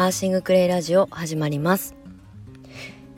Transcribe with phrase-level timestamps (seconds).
[0.00, 1.94] アーシングクレイラジオ始まります。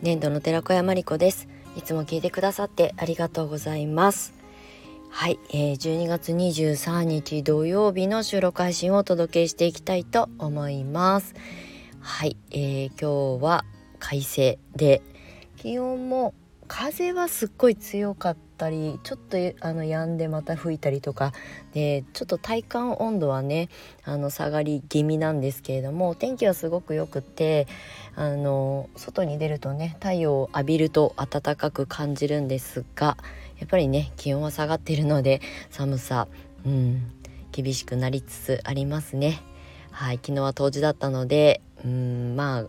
[0.00, 1.46] 年度の寺子屋まりこです。
[1.76, 4.34] いつも聞いてくださってありがとうございます。
[5.08, 11.36] はい、えー、12月23日土曜日の収録配信をお届けしていきたいと思います。
[12.00, 13.64] はい、えー、今日は
[14.00, 15.02] 快晴で
[15.58, 16.34] 気温も
[16.66, 18.51] 風はすっごい強かった。
[18.62, 21.32] たりちょっとあの止んでまた吹いたりとか
[21.74, 23.68] でちょっと体感温度はね
[24.04, 27.66] あの下がり気味なんですけれども天気はすごくよくって
[28.14, 33.16] あの外に出るとね太陽を浴びると暖かく感じるんですが
[33.58, 36.28] やっぱりね気温は下がっているので寒さ
[36.64, 37.10] うん
[37.50, 39.42] 厳しくなりつつありますね。
[39.92, 42.66] はい昨日は冬至だったのでうんまあ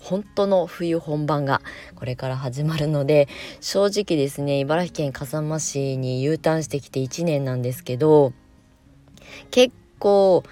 [0.00, 1.60] 本当の冬本番が
[1.94, 3.28] これから始まるので
[3.60, 8.32] 正直ですね茨城県笠間市に U ターンしてきて1年なんですけど
[9.50, 10.42] 結構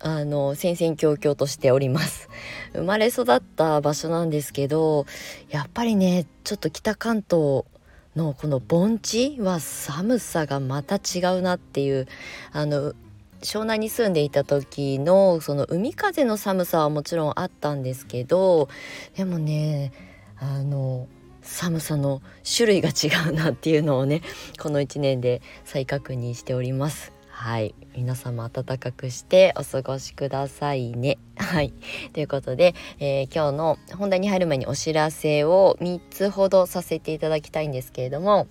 [0.00, 2.28] あの戦々恐々としております。
[2.72, 5.06] 生まれ育った場所なんですけど
[5.48, 7.64] やっぱりねちょっと北関東
[8.16, 12.08] のこの盆地は寒さがまた違うなっていう
[12.52, 12.94] あの
[13.42, 18.68] 湘南に住んでいた時のその海風の寒さはもちろんあったんですけど
[19.16, 19.92] でもね
[20.38, 21.08] あの
[21.42, 22.22] 寒さの
[22.56, 24.22] 種類が違うなっていうのをね
[24.60, 27.12] この1年で再確認しております。
[27.28, 31.18] はい皆様暖かくしてお過ごしくださいね。
[31.36, 31.72] はい
[32.12, 38.46] ということで、えー、今日の本題に入る前にお知らせを3つほどさせていただきたいんですけれども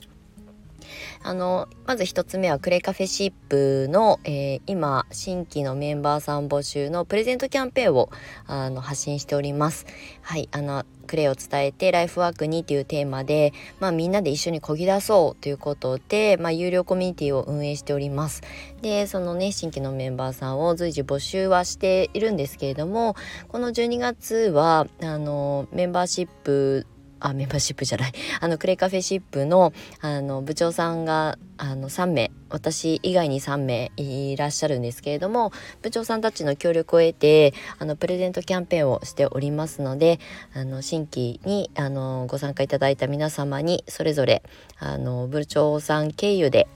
[1.23, 8.09] あのまず1つ目はクレカフェシップの、えー、今新規のメンバーさん募集のプレゼントキャンペーンを
[8.47, 9.85] あの発信しております。
[10.21, 13.51] はいあのクレを伝えてライフワークにというテーマで、
[13.81, 18.43] まあ、みんなで一緒にこぎ出そうということで、まあ、有料コミュニティを運営しております。
[18.81, 23.17] でそのね新規のメンバーさんを随時募集はしているんですけれども
[23.49, 26.87] この12月はあのメンバーシップ
[27.21, 28.11] あメンバーシップじゃない。
[28.39, 32.31] あのクレイカフェシップのあの部長さんがあの3名。
[32.49, 40.19] 私以外に3名いらっしゃるんですけれども部長さんたちの協力を得てあのプレゼントキャンペーンをしておりますので
[40.53, 44.43] あの新規にあのご参加いただいた皆様にそれぞれ
[44.79, 46.67] あの部長さん経由で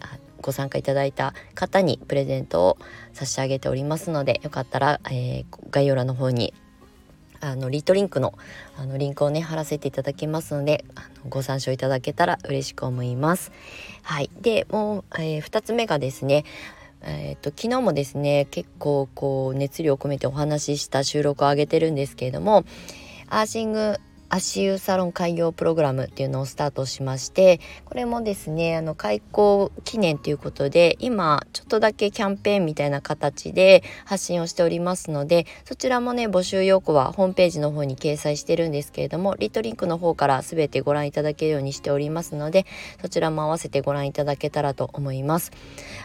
[0.42, 2.78] ご参加いただいた方にプレゼントを
[3.14, 6.54] 差し上げておりますのでよかったら、えー、概要欄の方に
[7.46, 8.34] あのリトリンクの
[8.76, 13.52] あのリンクをね貼らせていただきますのであのご参照いただけたら嬉しく思います。
[14.02, 16.44] はい、でもう、えー、2つ目がですね
[17.08, 22.66] えーと、昨日もですね結構こう熱量を込めてお話しした収録を上げてるんですけれども
[23.30, 24.00] アーシング
[24.30, 42.66] 足湯サロン開業プログラムっていうのをスタートしましてこれもですねあの開校記念ということで今ちょっとだけキャンペーンみたいな形で発信をしておりますのでそちらもね募集要項はホームページの方に掲載してるんですけれどもリトリンクの方から全てご覧いただけるようにしておりますので
[43.02, 45.52] そちらも合わせてご覧いただけたらと思います。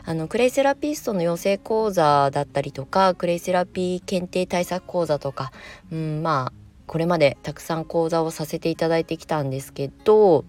[0.04, 5.52] あのクレイセラピストの養成講座だったりとかクレイセラピー検定対策講座とか、
[5.92, 6.59] うん、まあ
[6.90, 10.44] これまでたくさん講座をさせていただいてきたんですけど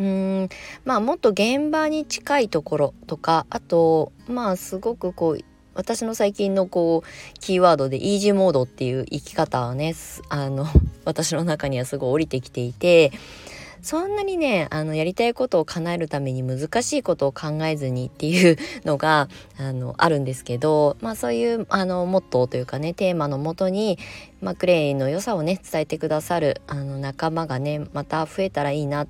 [0.00, 0.48] うーん
[0.84, 5.44] まあもっと現場に近いところとかあとまあすごくこう
[5.74, 9.94] 私の最近のこうキーワードでイージーモードっていう生き方はね
[10.28, 10.66] あの
[11.06, 13.12] 私の中にはすごい降りてきていて
[13.84, 18.56] そんなにねあのやりたいことを叶えるために難しいことを考えずにっていう
[18.86, 19.28] のが
[19.58, 23.98] あのあるんですけど、まあ、そういうあのモットーというかねテーマのもとに、
[24.40, 29.06] まあ、クレイの良さをね伝えてくださるあの仲間がねまた増えたらいいなっ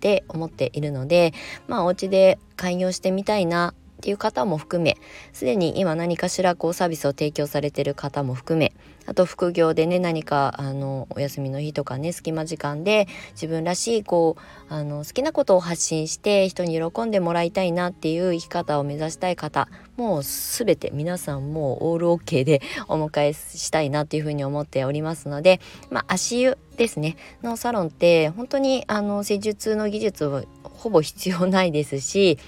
[0.00, 1.32] て思っているので
[1.66, 4.96] まあお家で開業してみたいなっていう方も含め
[5.32, 8.72] すでに今何かしらこうサービスを提供されてる方も含め
[9.06, 14.36] あと副業でね何かあのお休みの日とかね隙間時間で自分らしいこ
[14.70, 25.60] うあの好きなことを発信して人に喜んでもらいたいなっていう生き方を目指したい方もう全て皆さんもうオールオッケーで お迎えしたいなっていうふうに思っておりますので
[25.90, 27.16] まあ足湯ですね。
[27.42, 32.38] のサロンって本当にあの施術の技術はほぼ必要ないですし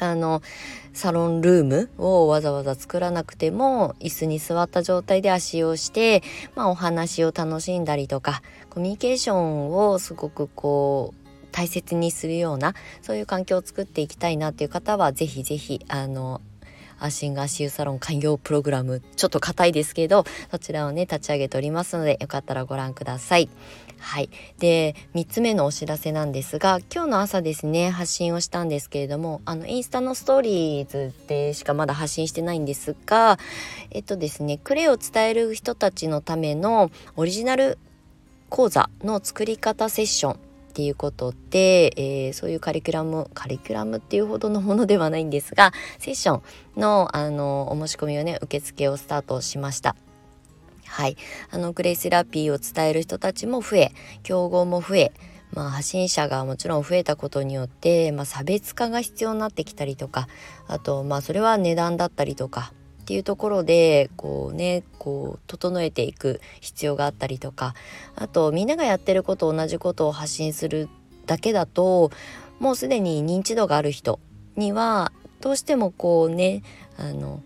[0.00, 0.42] あの
[0.92, 6.22] サロンルームをわざわざ作らなくても椅子に座った状態で足をして、
[6.54, 16.40] まあ、お話を楽しんだりとかコミュニケーションをすごくこう大切にするようなそういう環境を作っていきたいなっていう方は是非是非あの
[16.98, 23.48] アシング足湯サロン開業プログラムちょっと硬いですけどそちらをね立ち上げておりますのでよかったらご覧ください。
[23.98, 24.30] はい。
[24.58, 33.38] で、3つ目のお知らせなんですが、今日の朝ですね、発信をしたんですけれども、あの、インスタのストーリーズでしかまだ発信してないんですが、
[33.90, 37.78] えっとですね、クレイを伝える人たちのためのオリジナル
[38.48, 40.36] 講座の作り方セッションっ
[40.74, 46.38] ていうことで、えー、そういうカリキュラムカリキュラムっていうほどのものではないんですがセッショ
[46.76, 49.94] ンのあのお申し込みをね受付をスタートしました。
[50.94, 51.16] はい、
[51.50, 53.92] あのグレイセラピーを伝える人たちも増え
[54.22, 55.12] 競合も増え
[55.52, 60.26] まあ、発信者がもちろん増えたことによって、まあ、差別化が必要になってきたりとか
[60.66, 67.74] あとまあそれは値段だったりとかっていうところでこうねこう整えていく必要があったりとか
[68.16, 70.88] あとみんながやってること同じことを発信する
[71.26, 72.10] だけだと
[72.58, 74.18] もうすでに認知度がある人
[74.56, 76.62] にはどうしてもこうね
[76.98, 77.42] あの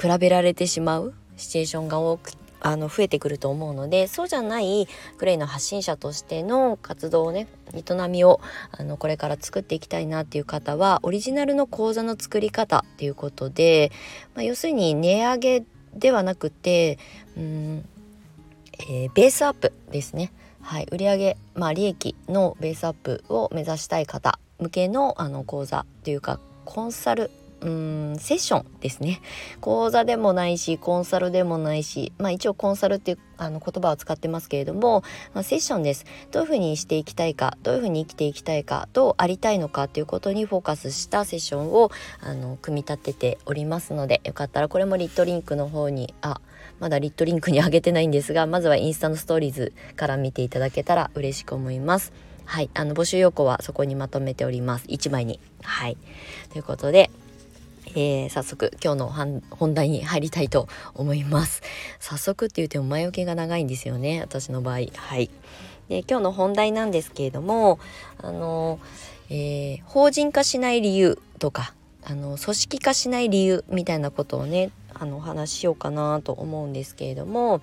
[0.00, 2.32] 比べられてしまうシチュエーションが多く
[2.64, 4.88] あの増えてくると思うのでそうじゃない
[5.18, 8.40] クレイの発信者としての活動をね営みを
[8.72, 13.92] あのこれから作っていきたいなっていう方はオリジナルの講座の作り方っていうことで、
[14.34, 15.64] まあ、要するに値上げ
[15.94, 16.98] ではなくて
[17.36, 17.84] うん、
[18.78, 20.32] えー、ベースアップですね。
[20.62, 27.30] はい、売上まあ利益のベースアップを目指したい方向けのあの講座というかコンサル
[27.64, 29.22] うんセッションですね
[29.62, 35.02] 講座でもないしコンサルでもないしまあ一応コンサルっていうあの言葉を使ってますけれども、
[35.32, 41.90] まあ、セッションですどういうふうにしていきたいかどういうふうに生きていきたいかどうありたいのかっていうことにフォーカスしたセッションを
[42.20, 46.42] あの組み立てておりますのでよかったらこれもリットリンクの方にあ
[46.80, 52.12] まだリットリンクに上げてないんですがまずはインスタのストーリーズから見ていただけたら嬉しく思います。
[52.46, 54.86] はい、あの募集要項はそこにまとめております。
[54.86, 55.40] 1枚に。
[55.62, 55.96] はい。
[56.52, 57.10] ということで、
[57.90, 61.62] えー、早速今日の本題に入りたいと思います。
[62.00, 64.86] 早速って言っても前置きが長いんですよね私の場合。
[64.94, 65.30] はい。
[65.88, 67.78] で今日の本題なんですけれども
[68.18, 68.78] あの、
[69.28, 77.60] えー、法人化しない理由とかあの組織化しない理由みたいなことをねあのお話ししようかなと思うんですけれども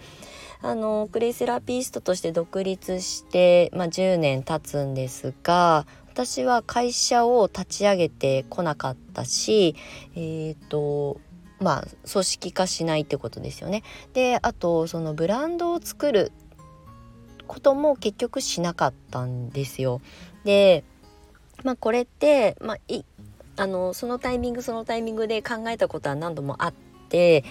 [0.63, 9.75] あのクレイセラピストとして独立して、まあ、10年経つんですが私は会社を立ち上げてこなかったし
[10.13, 11.21] えっ、ー、と
[11.61, 13.83] まあ組織化しないってことですよね。
[14.13, 16.33] であとそのブランドを作る
[17.47, 20.01] ことも結局しなかったんですよ。
[20.43, 20.83] で
[21.63, 23.03] まあこれって、まあ、い
[23.55, 26.73] あのそのタイミングそのタイミングで考えたことは何度もあっ
[27.09, 27.45] て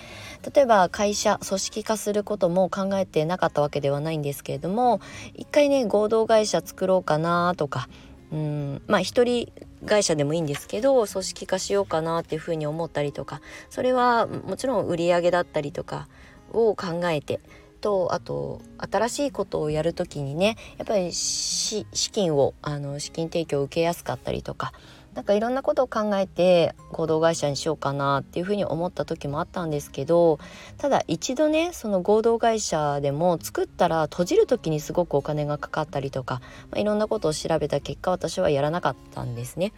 [0.55, 5.01] 例えば会社組織化することも考えてなかったわけではないんですけれども
[5.35, 7.89] 一回ね合同会社作ろうかなとか
[8.33, 8.83] うん。
[8.87, 9.53] まあ一人
[9.87, 13.41] 会社でもいいんですけど組織化しようかなっていうふうに思ったりとか
[13.71, 16.07] それはもちろん売り上げだったりとか
[16.53, 17.41] を考えて
[17.81, 24.73] とあと新しいことをやる時にねやっぱり資金をあの資金提供を受けやすかったりとか
[25.15, 30.39] なんかいろんなことを考えて合同会社にしようかなっていうふうに思った時もあったんですけど
[30.79, 36.41] ただ一度ねその合同会社でも作ったら閉じる時にすごくお金がかかったりとか、
[36.71, 39.73] まあ、いろんなことを調べた結果私はやらなかったんですね。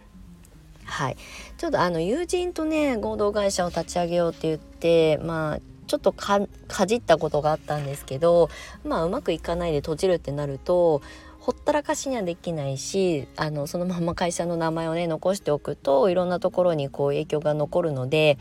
[0.85, 1.17] はい、
[1.57, 6.41] ちょっとあの友人とね合同会社を立ち上げようって言ってまあちょっとか
[6.87, 8.51] じったことがあったんですけど
[8.85, 11.03] まあうまくいかないで閉じるってなると
[11.43, 18.39] ほったらかしにはできないしあのそのまま会社の名前をね残しておくといろんなところにこう影響が残るので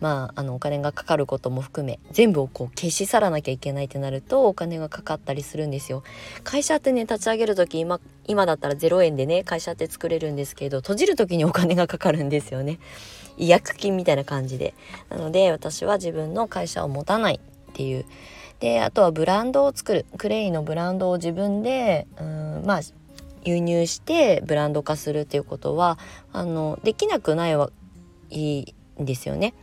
[0.00, 6.02] まあ、あのお金がかかることも含め全部をこう消し去らなきゃいけないってなるとお金がかかったりするんですよ。
[6.42, 12.78] 会社ってね立ち上げる時今今だったら0円でね会社って作れるんですけど閉じる時にお金がかかるんですよね。
[13.36, 14.74] 違約金みたいな感じで。
[15.10, 17.34] なので私は自分の会社を持たない
[17.70, 18.06] っていう
[18.60, 22.80] であとはブランドを作るクレイのブランドを自分でうんまあ
[23.44, 25.98] 輸入してブランド化するっていうことは
[26.32, 27.70] あのできなくないは
[28.28, 28.60] い
[28.98, 29.54] いんですよね。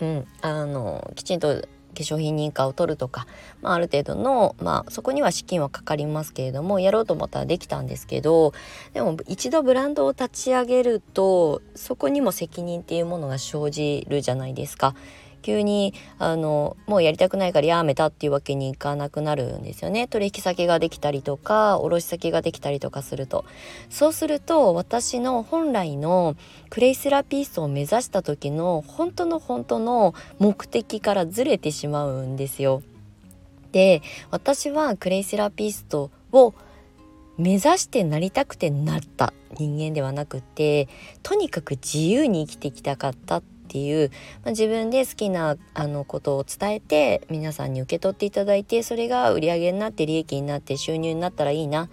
[0.00, 3.26] うん、あのきちんと化粧品認可を取るとか、
[3.60, 8.52] まあ、ある程度の、まあ、そこには資金はかかりますけれどもやろうと思ったらできたんですけど
[8.94, 14.94] でも一度ブランドを立ち上げるとそこにも責任っていうものが生じるじゃないですか。
[15.42, 20.06] 急にあのもうやりたくないからやめたっていうわけにいかなくなるんですよね。
[20.08, 23.44] 取引先ができたりとか卸先ができたりとかすると。
[23.90, 26.36] そうすると私の本来の
[26.70, 32.82] クレイセラピストを目指した時の本当の本当の目的からずれてしまうんですよ。
[33.72, 36.54] で私はクレイセラピストを
[37.38, 40.88] 目指してなりたくてなった人間ではなくて
[41.22, 44.10] とにかく自由に生きてきたかったっっっていう、
[44.44, 51.88] まあ、自分で好きなあのことを伝えて皆さんに受け取っていただいてそれが売り上げになって利益になって収入になったらいいなっ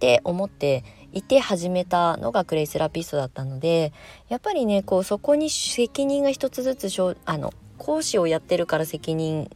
[0.00, 3.92] て思っていて始めたのがクレイセラピストだったので
[4.30, 9.48] やっぱりねこうそこに責任が一つずつあの講師をやってるから責任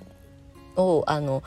[0.76, 1.42] をあの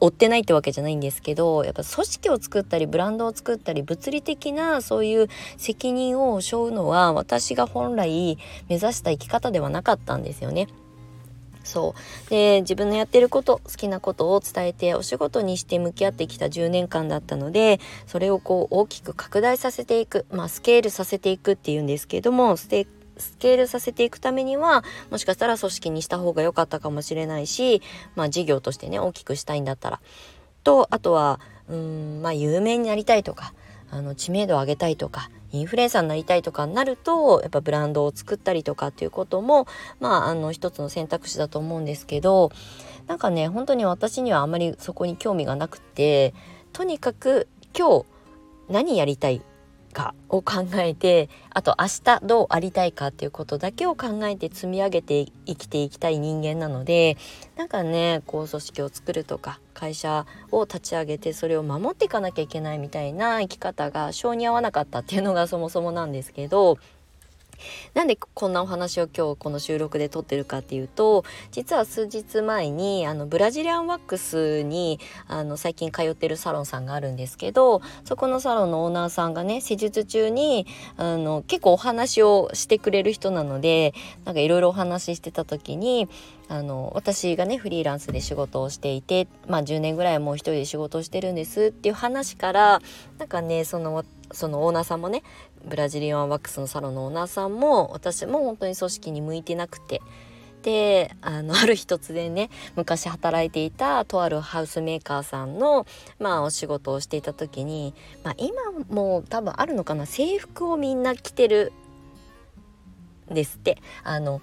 [0.00, 8.38] 追ってないってわけじゃないんですけどやっぱ組織を作ったりブランドを作ったり物理的なそういう責任を背負うのは私が本来
[8.68, 10.68] 目指した生き方ではなかったんですよね。
[11.64, 11.94] そ
[12.26, 22.86] うで自分のやってること好きなことを伝えてお仕事にして向き合ってきた10年間だったのでそれをこう大きく拡大させていくまあスケールさせていくっていうんですけどもステ
[23.18, 27.82] スケールさせていくためにはもしかしたら組織にした方が良かったかもしれないし
[28.16, 30.00] まあ事業としてね大きくしたいんだったら。
[30.64, 33.54] とあとはうんまあ有名になりたいとか
[33.90, 39.66] あの知名度を上げたいとかインフルエンサーになりたいとかになるとやっぱブランドを作ったりとかっていうことも
[39.98, 42.52] まああの一つの選択肢だと思うんですけど
[43.06, 46.34] なんかね本当に私にはあまりそこに興味がなくて
[46.74, 48.04] とにかく今日
[48.68, 49.40] 何やりたい
[49.98, 57.16] かを考えてあと明日どうありたいかっていうことだけを考えて積み上げて生きていきたい人間なので
[57.56, 66.78] なんかねこう組織を作るとか会社を立ち上げてそれを守っていかなきゃいけないみたいな生き方が性に合わなかったっていうのがそもそもなんですけど
[67.94, 86.08] なんでこんなお話を今日この収録で撮ってるかっていうと実は数日前にあのブラジリアンワックスにあの最近通ってるサロンさんがあるんですけどそこのサロンのオーナーさんがね施術中にあの結構お話をしてくれる人なのでなんかいろいろお話ししてた時に
[86.48, 92.80] あの私がねフリーランスで仕事をしていて、まあ、10年ぐらいもう一人で仕事をしてるんですっていう話から
[93.18, 95.22] なんかねそのそのオーナーさんもね
[95.64, 100.00] ブラジリアンワックスのサロンのオーナーさんも私も本当に組織に向いてなくて。
[100.62, 105.86] であの ある日突然ね昔働いていたとあるハウスメーカーさんの、
[106.18, 111.72] まあ、お仕事をしていた時に、まあ、今も多分あるのかな制服をみんな着てる
[113.30, 113.78] んですって。
[114.02, 114.40] あの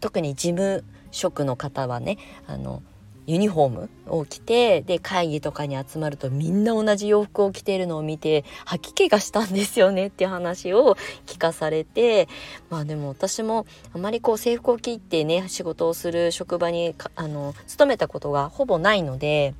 [0.00, 2.82] 特に事務職の方はねあの
[3.26, 10.96] ユニフォームを着てで会議とかに集まるとみんな同じ洋服を着ているのを見て吐き気がしたんですよねっていう話を
[11.26, 12.28] 聞かされて
[12.70, 19.54] まあでも私もあまりこう制服を着てね仕事をする職場にあの勤めたことがほぼないので。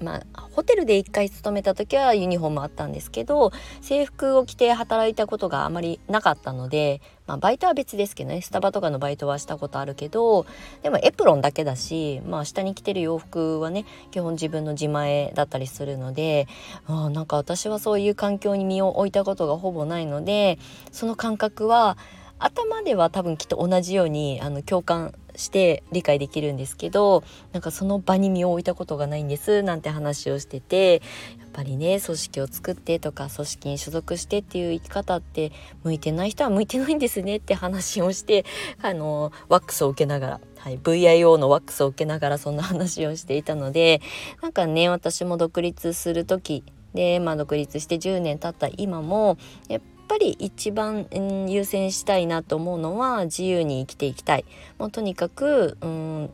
[0.00, 10.46] まあ、ホテルで1回勤めた時はユニフォームあったんですけど制服を着て働いたことがあまりなかったので、まあ、バイトは別ですけどねスタバとかのバイトはしたことあるけど
[10.82, 16.46] でもエプロンだけだし、まあ、下に着てる洋服はね基本自分の自前だったりするので
[16.86, 20.58] あなんか私はそういう環境に身を置いたことがほぼないので
[20.92, 21.96] その感覚は
[22.38, 31.02] 頭では多分きっと同じようにあの共感して理解できるんですけどなんかその場に身を置いたことがないんですなんて話をしてて
[31.38, 35.52] やっぱりね組織を作ってとか組織に所属してっていう生き方って
[35.84, 38.44] 向いてない人は向いてないんですねって話をして
[38.82, 44.00] あのワックスを受けながらはい、VIO のワックスを受けながらそんな話をしていたので
[44.42, 49.38] なんかね私も独立する時で、まあ、独立して10年経った今も
[49.68, 54.44] やっぱっぱり一番、うん、優先したいなと思うのは自由に生きていきたい。
[54.78, 56.30] もうとにかく、うん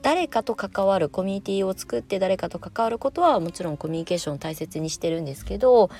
[0.00, 5.90] 誰かと関わるコミュニティを作って誰かと関わることはもちろんコミュニケーションを大切にしてるんですけど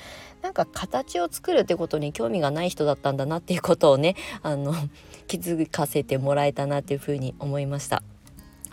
[0.40, 4.72] なんか形を作るってことに興味がない人だったんだなっていうことをねあの
[5.26, 8.04] 気づかせてもらえたなっていうふうに思いました。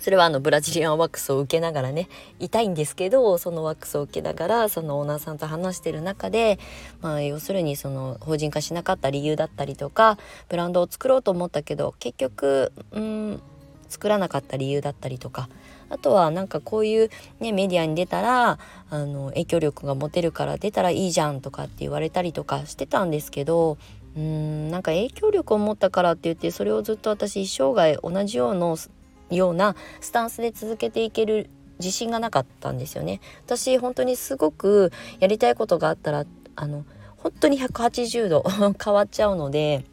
[0.06, 6.60] それはあのブラジリアンワックスを受けながらね痛いんですけどそのワックスを受けながらそのオーナーさんと話してる中で、
[7.02, 13.42] まあ、要するにその法人化しなかった理由だったりとかブランドを作ろうと思ったけど結局うん
[13.90, 15.50] 作らなかった理由だったりとか
[15.90, 17.10] あとはなんかこういう、
[17.40, 18.60] ね、メディアに出たら
[18.92, 23.80] あの影響力が持てるから出たらいいじゃんとかって言われたりとかしてたんですけど
[24.16, 28.76] うーんなんか影響力を持ったからって言ってそれをずっと私一生涯同じような
[29.36, 31.50] ようなスタンスで続けていける
[31.80, 33.20] 自信がなかったんですよね。
[33.46, 36.26] 私本当にすごくやりたいことがあったら
[36.56, 36.86] あの
[37.18, 38.44] 本当に180度
[38.84, 39.84] 変わっちゃうので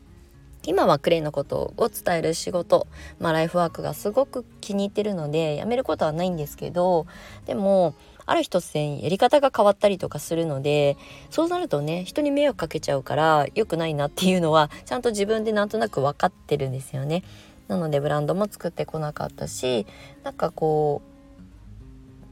[0.65, 2.87] 今はクレイのことを伝える仕事、
[3.19, 7.07] まあ、ライフワークがすごく気に入ってるのでやめることはないんですけど
[7.47, 7.95] でも
[8.27, 10.97] ある日突然やり方が変わったりとかするので
[11.31, 17.25] そうなるとね人に迷惑かけちゃうから良くないなっていうのはちゃんと自分でなんとなく分かってるんですよね。
[17.69, 19.87] なのでブランドも作ってこなかったし
[20.25, 21.13] なんかこう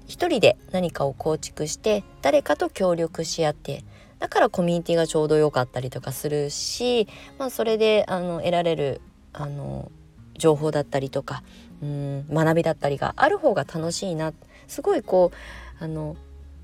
[0.07, 3.85] 一人で何かを構築して誰かと協力し合って
[4.19, 7.09] だからコミュニティがちょうど良かったりとかするし、
[7.39, 9.01] まあ、それであの得られる
[9.33, 9.91] あの
[10.37, 11.43] 情報だったりとか
[11.83, 14.33] うん学びだったりがある方が楽しいな。
[14.67, 15.33] すごいこ
[15.81, 16.17] うあの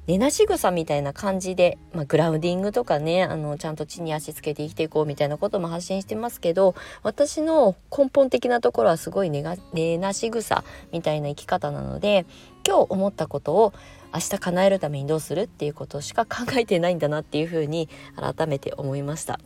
[0.06, 12.24] 寝なし草みたいな感じで、まあ、グラウディングとかねあのちゃんと地に足つけて生きていこうみたいなことも発信してますけど私の根本的なところはすごい寝が寝なし草みたいな生き方なので
[12.66, 13.72] 今日思ったことを
[14.14, 19.40] 明日叶えるためにどうするっていうことしか考えてないんだなっていうふうに改めて思いました。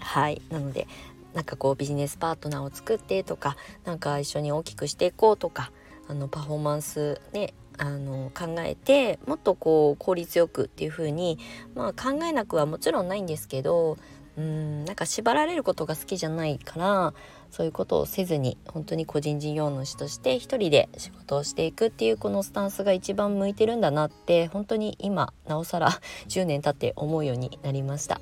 [0.00, 0.88] はいなので
[1.32, 5.70] なんかこうビジネスパートナーを作ってとかなんか一緒に大きくしていこうとか
[6.08, 11.38] あのパフォーマンスねあの考えてもっとこう効率よくっていう風に
[11.74, 13.98] まあ考えなくはもちろんないんですけど
[14.36, 17.14] うんなんか縛られることが好きじゃないから
[17.50, 25.90] そういうことをせずに本当に個人事業主として一人で仕事をしていくっていうこのスタンスが一番向いてるんだなって本当に今なおさら
[26.28, 28.20] 10年経って思うようになりました。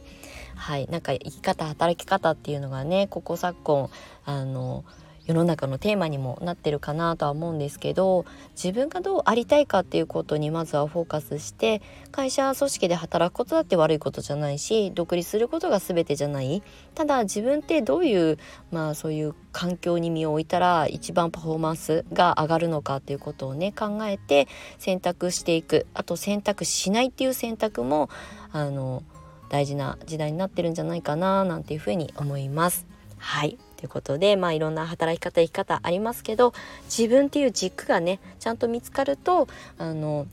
[0.54, 3.90] はいなんか生き方働き方っていうのがねここ昨今
[4.24, 4.84] あの
[5.26, 11.80] 世の中のテーマにもなってるかなとは思うんですけど自分がどうありたいかっていうことにまずはフォーカスして
[12.12, 16.62] 会社組織で働くことだって悪いことじゃないし独立することが全てじゃない。
[16.94, 18.38] ただ自分ってどういう
[18.70, 24.46] まあそういう環境に身を置いたら一番パフォーマンスが上がるのかっていうことをね考えて
[24.78, 25.86] 選択していく。
[25.94, 28.10] あと選択しないっていう選択も
[28.52, 29.02] あの
[29.48, 32.86] 大事な時代になってるんじゃないかななんていうふうに思います。
[33.18, 33.58] はい。
[33.84, 36.52] いうことでまあいろんな働き方生き方ありますけど
[36.84, 39.46] 自分っていう軸がねちゃんと見つかると
[39.78, 40.26] あの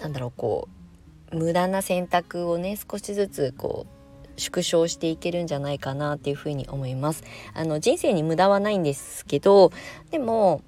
[0.00, 0.68] なんだろうこ
[1.32, 7.22] う無駄な選択をね少しずつこう縮小していけるんじゃないかなっていうふうに思います。
[7.54, 9.72] あの人生に無駄はないんですけど
[10.10, 10.62] でも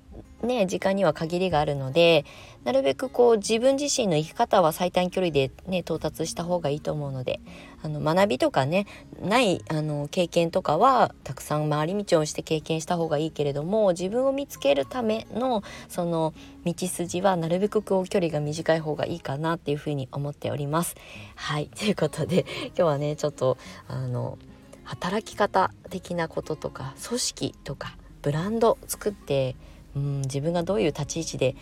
[0.44, 2.24] ね時間には限りがあるので
[2.64, 7.40] なるべくこう自分自身の生き方は最短距離でね到達した方がいいと思うので
[7.82, 8.86] あの学びとかね
[9.20, 16.32] ないあの経験とかはたくさん回り道をして経験した方がいいけれども自分を見つけるためのその
[16.64, 20.96] 道筋はなるべくこう距離が短い方がいいかなっていうふうに思っております。
[21.34, 23.58] はい ということで今日はねちょっと
[23.88, 24.38] あの
[24.84, 29.56] 働き方的なこととか組織とかブランド作って
[29.96, 31.56] うん自分がどういう立ち位置で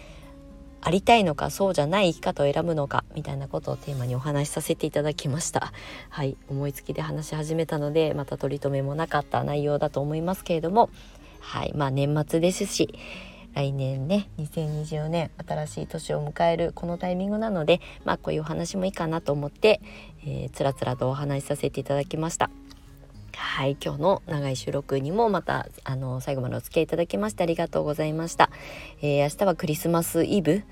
[0.85, 5.73] ありたいのかそうじゃない生き方を選ぶのかみたいなことをテーマにお話しさせていただきました
[6.11, 10.91] はい思いつきで話し始めたのでまた取り留めもなかった内容だと思いますけれども
[11.41, 12.99] はいまあ年末ですし
[13.55, 19.81] 来年ね2024年新しい年を迎えるこのタイミングなのでまあこういうお話もいいかなと思って、
[20.27, 22.51] えー、つらつらとお話しさせていただきました。
[23.37, 28.51] はい、今日の長い収録にもまたあの最後までお付き合いいただきましてありがとうございました。
[29.01, 30.63] えー、明日はクリスマスイブ、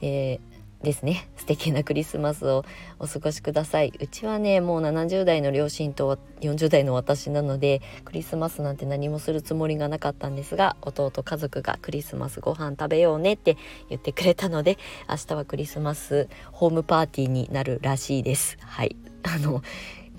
[0.00, 1.28] えー、ですね。
[1.36, 2.64] 素敵なクリスマスを
[2.98, 3.92] お過ごしください。
[4.00, 13.58] うちはねもう70代の両親と40代の私なのでクリスマスなんて何もするつもりがなかったんですが弟家族がクリスマスご飯食べようねって
[13.90, 14.78] 言ってくれたので
[15.08, 18.56] 明日はクリスマスホームパーティーになるらしいです。
[18.60, 18.96] はい。
[19.22, 19.62] あの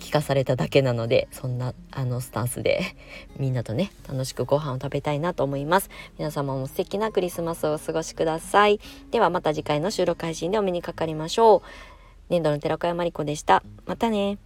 [0.01, 2.81] 聞かされただけなのでそんなあのスタンスで
[3.37, 5.89] みんなとね楽しくご飯を食べたいなと思います。
[6.17, 8.79] 皆様も素敵なクリスマスをお過ごしください。
[9.11, 11.61] ではまた次回の収録配信でお目にかかりましょう。
[12.29, 13.63] 粘土の寺子屋ま子でした。
[13.85, 14.37] またね。